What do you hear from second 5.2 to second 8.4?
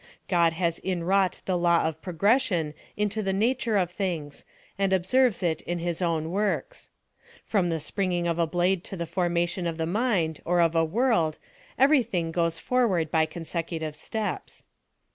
it in his own works. From the springing of